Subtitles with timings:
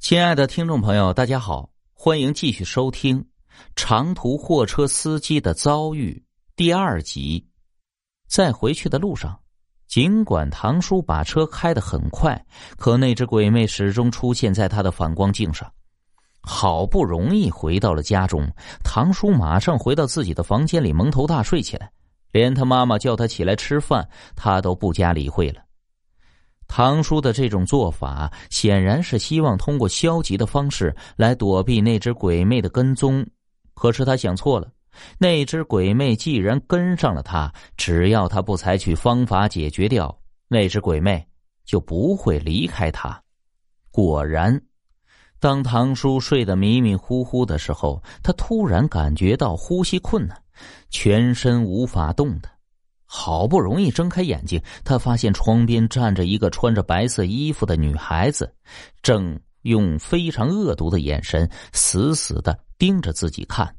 [0.00, 3.20] 亲爱的听众朋友，大家好，欢迎继续收听
[3.76, 6.24] 《长途货车司机的遭遇》
[6.56, 7.46] 第二集。
[8.26, 9.38] 在回去的路上，
[9.86, 12.42] 尽管唐叔把车开得很快，
[12.78, 15.70] 可那只鬼魅始终出现在他的反光镜上。
[16.40, 18.50] 好不容易回到了家中，
[18.82, 21.92] 唐叔马上回到自己的房间里蒙头大睡起来，
[22.32, 25.62] 连他妈妈叫他起来吃饭，他都不加理会了。
[26.72, 33.26] 唐叔的这种做法，显然是希望通过消极的方式来躲避那只鬼魅的跟踪。
[33.74, 34.70] 可是他想错了，
[35.18, 41.26] 那只鬼魅既然跟上了他，只要他不采取方法解决掉那只鬼魅，
[41.64, 43.20] 就不会离开他。
[43.90, 44.62] 果然，
[45.40, 50.40] 当唐叔睡得迷迷糊糊的时候，他突然感觉到呼吸困难，
[50.88, 52.52] 全身无法动弹。
[53.12, 58.54] 好不容易睁开眼睛，他发现窗边站着一个穿着白色衣服的女孩子，
[59.02, 63.74] 正用非常恶毒的眼神死死的盯着自己看。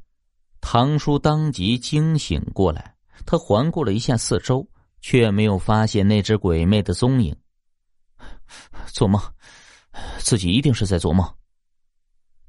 [0.60, 4.68] 唐叔当即惊醒过来，他环顾了一下四周，
[5.00, 7.34] 却没有发现那只鬼魅的踪影。
[8.88, 9.18] 做梦，
[10.18, 11.26] 自己一定是在做梦。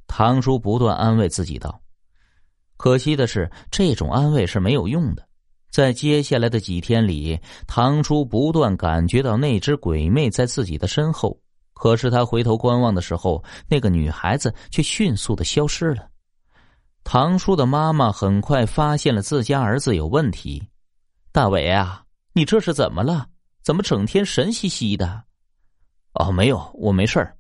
[0.06, 1.82] 唐叔不断安慰自己道
[2.76, 5.26] ：“可惜的是，这种安慰是没有用的。”
[5.74, 11.36] 在接下来的几天里，唐叔不断感觉到那只鬼魅在自己的身后。
[11.74, 16.08] 可是他回头观望的时候，那个女孩子却迅速的消失了。
[17.04, 20.62] 唐叔的妈妈很快发现了自家儿子有问题。
[21.32, 23.26] 大伟啊，你这是怎么了？
[23.64, 25.24] 怎么整天神兮兮的？
[26.14, 27.36] 哦，没有，我没事儿。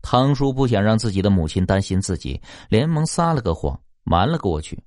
[0.00, 4.82] 唐叔不想让自己的母亲担心自己，连忙撒了个谎，瞒了过去。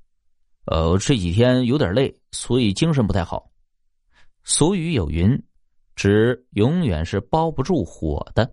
[0.67, 3.49] 呃，这几天有点累，所以精神不太好。
[4.43, 5.41] 俗语有云
[5.95, 8.49] ：“纸永远是包不住火的。”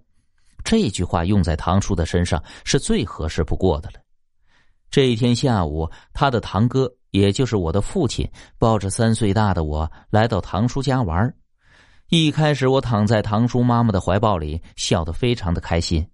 [0.64, 4.00] 这句话用在唐叔的身上是最合适不过的了。
[4.90, 11.34] 这一天下午，他的堂哥，也就是我的父亲，抱着三岁大的我来到唐叔家玩。
[12.10, 16.06] 一开始，我躺在唐叔妈妈的怀抱里，笑得非常的开心。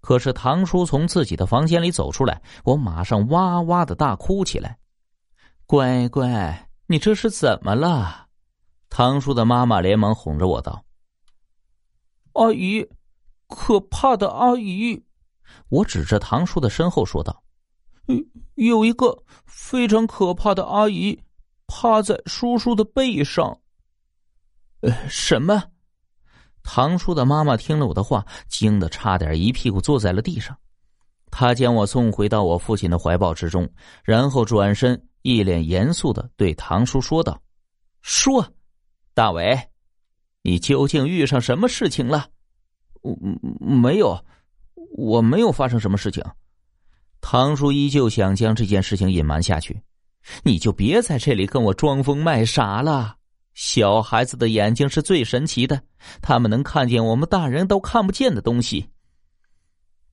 [0.00, 4.76] 可是，唐叔从自己的房间里走出来，我马上哇哇的大哭起来。
[5.66, 8.26] 乖乖，你这是怎么了？
[8.90, 10.84] 唐叔的妈妈连忙哄着我道
[12.34, 12.86] ：“阿姨，
[13.48, 15.02] 可怕的阿姨！”
[15.70, 17.42] 我指着唐叔的身后说道
[18.56, 21.18] ：“有一个非常可怕的阿姨
[21.66, 23.58] 趴在叔叔的背上。”
[24.82, 25.64] 呃，什么？
[26.62, 30.56] 唐叔的妈妈听了我的话，惊得差点一屁股坐在了地上。
[31.30, 33.68] 他将我送回到我父亲的怀抱之中，
[34.04, 35.08] 然后转身。
[35.24, 37.40] 一脸严肃的对唐叔说道
[38.02, 38.46] ：“说，
[39.14, 39.58] 大伟，
[40.42, 42.28] 你究竟遇上什么事情了
[43.58, 44.22] ？”“没有，
[44.98, 46.22] 我没有发生什么事情。”
[47.22, 49.80] 唐叔依旧想将这件事情隐瞒下去。
[50.44, 53.16] “你就别在这里跟我装疯卖傻了。
[53.54, 55.82] 小孩子的眼睛是最神奇的，
[56.20, 58.90] 他们能看见我们大人都看不见的东西。”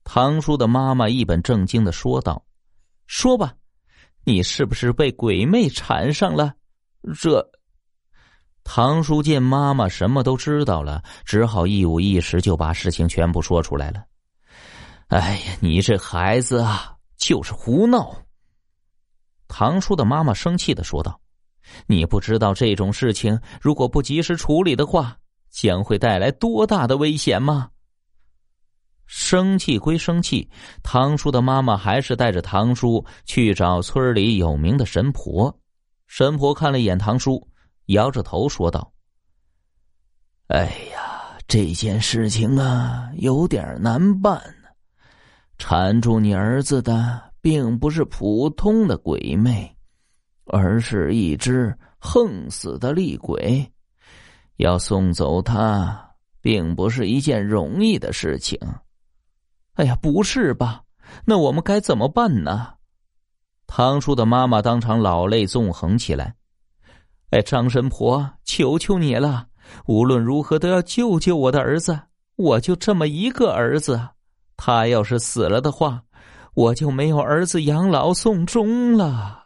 [0.04, 2.46] 唐叔的妈妈一本正经的说道
[3.06, 3.54] ：“说吧。”
[4.24, 6.54] 你是不是被鬼魅缠上了？
[7.20, 7.44] 这，
[8.62, 14.04] 唐叔见妈妈什么都知道了，只好一五一十就把事情全部说出来了。
[15.08, 18.16] 哎呀，你这孩子啊，就是胡闹！
[19.48, 21.20] 唐叔的妈妈生气的说道
[21.86, 25.16] ：“你不知道这种事情如果不及时处理的话，
[25.50, 27.68] 将会带来多大的危险吗？”
[29.14, 30.48] 生气归生气，
[30.82, 35.54] 唐叔的妈妈还是带着唐叔去找村里有名的神婆。
[36.06, 37.46] 神婆看了一眼唐叔，
[37.88, 38.90] 摇着头说道
[40.48, 44.70] ：“哎呀，这件事情啊，有点难办呢。
[45.58, 49.70] 缠住你儿子的，并不是普通的鬼魅，
[50.46, 53.70] 而是一只横死的厉鬼。
[54.56, 56.02] 要送走他，
[56.40, 58.58] 并不是一件容易的事情。”
[59.74, 60.82] 哎呀，不是吧？
[61.24, 62.74] 那我们该怎么办呢？
[63.66, 66.34] 唐叔的妈妈当场老泪纵横起来。
[67.30, 69.46] 哎，张神婆，求求你了！
[69.86, 71.98] 无论如何都要救救我的儿子！
[72.36, 74.08] 我就这么一个儿子，
[74.56, 76.02] 他要是死了的话，
[76.54, 79.44] 我就没有儿子养老送终了。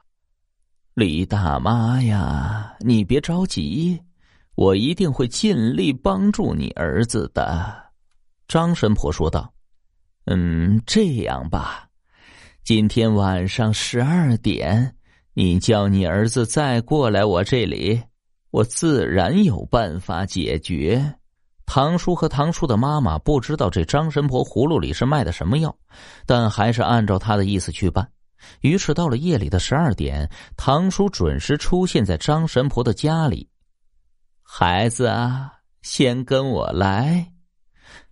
[0.94, 4.00] 李大妈呀，你别着急，
[4.56, 7.84] 我一定会尽力帮助你儿子的。”
[8.48, 9.52] 张神婆说道。
[10.26, 11.88] 嗯，这样吧，
[12.64, 14.96] 今天晚上十二点，
[15.34, 18.02] 你叫你儿子再过来我这里，
[18.50, 21.14] 我自然有办法解决。
[21.64, 25.76] 唐叔和唐叔的妈妈不知道这张神婆葫芦里是卖的什么药，
[26.26, 28.08] 但还是按照他的意思去办。
[28.62, 33.48] 于是到了夜里的十二点，唐叔准时出现在张神婆的家里。
[34.42, 35.52] 孩子啊，
[35.82, 37.35] 先跟我来。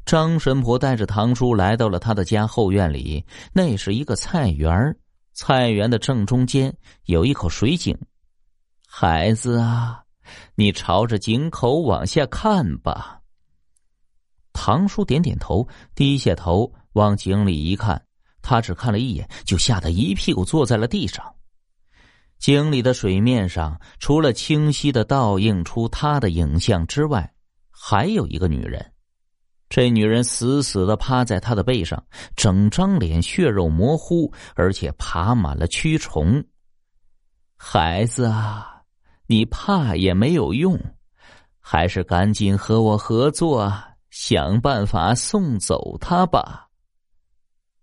[0.06, 4.96] 张神婆带着唐叔来到了他的家后院里，那是一个菜园
[5.32, 6.74] 菜园的正中间
[7.06, 7.98] 有一口水井。
[8.86, 10.02] 孩子啊，
[10.54, 13.20] 你朝着井口往下看吧。
[14.52, 18.00] 唐叔点点头，低下头往井里一看，
[18.40, 21.34] 他只看了一眼，就吓得一屁股坐在了地上。
[22.38, 27.32] 井里的水面上，除了清晰的倒映出他的影像之外，
[27.70, 28.93] 还有一个女人。
[29.74, 32.00] 这女人死死的趴在他的背上，
[32.36, 36.44] 整张脸血肉模糊，而且爬满了蛆虫。
[37.56, 38.82] 孩子啊，
[39.26, 40.78] 你怕也没有用，
[41.58, 43.68] 还是赶紧和我合作，
[44.10, 46.68] 想办法送走他吧。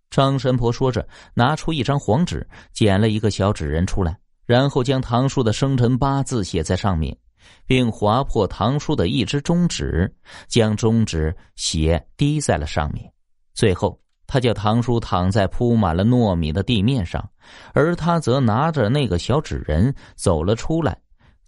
[0.10, 7.18] 张神婆说着，拿出一张黄纸，剪了一个小纸人出来，然后将唐叔的生辰八字写在上面。
[7.66, 10.14] 并划破唐叔的一只中指，
[10.48, 13.12] 将中指血滴在了上面。
[13.54, 17.30] 最后，他叫唐叔躺在铺满了糯米的地面上，
[17.74, 20.98] 而他则拿着那个小纸人走了出来，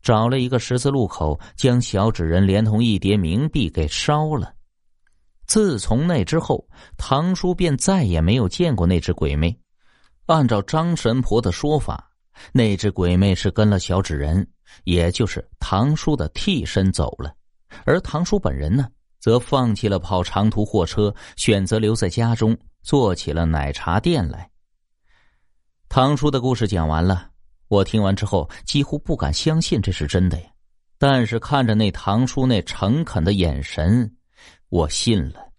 [0.02, 4.54] 找了一个十字路口，将小纸人连同一叠冥币给烧了。
[5.46, 6.68] 自从那之后，
[6.98, 9.58] 唐叔便再也没有见过那只鬼魅。
[10.26, 12.10] 按照张神婆的说法，
[12.54, 14.48] 那只鬼魅是跟了小纸人。
[14.84, 17.34] 也就是唐叔的替身走了，
[17.86, 18.88] 而唐叔本人呢，
[19.20, 24.50] 则放弃了跑长途货车，选择留在家中做起了奶茶店来。
[25.90, 27.30] 唐叔的故事讲完了，
[27.68, 30.48] 我听完之后几乎不敢相信这是真的呀，
[30.98, 34.12] 但是看着那唐叔那诚恳的眼神，
[34.70, 35.53] 我信了。